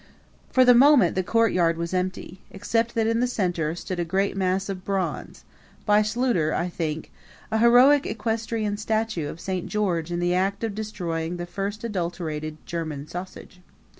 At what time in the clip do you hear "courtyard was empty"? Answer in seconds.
1.21-2.41